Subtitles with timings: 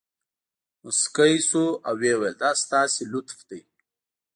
[0.83, 3.61] مسکی شو او ویې ویل دا ستاسې لطف دی.